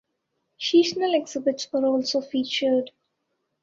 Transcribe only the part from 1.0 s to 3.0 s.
exhibits are also featured.